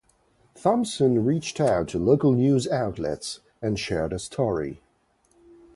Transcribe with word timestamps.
Thompson 0.55 1.23
reached 1.25 1.59
out 1.61 1.87
to 1.89 1.99
local 1.99 2.31
news 2.33 2.67
outlets 2.67 3.41
and 3.61 3.77
shared 3.77 4.13
her 4.13 4.17
story. 4.17 4.81